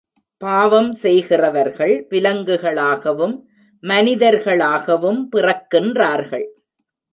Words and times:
பாவம் 0.37 0.93
செய்கிறவர்கள் 0.93 2.07
விலங்குகளாகவும், 2.09 3.35
மனிதர்களாகவும் 3.83 5.21
பிறக்கின்றார்கள். 5.35 6.47